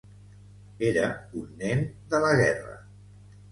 [0.87, 1.03] Era
[1.43, 2.77] un nen de la guerra.